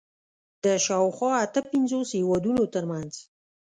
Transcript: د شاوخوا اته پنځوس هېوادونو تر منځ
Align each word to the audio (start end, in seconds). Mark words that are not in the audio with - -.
د 0.63 0.65
شاوخوا 0.85 1.31
اته 1.45 1.59
پنځوس 1.71 2.09
هېوادونو 2.19 2.63
تر 2.73 2.83
منځ 2.91 3.13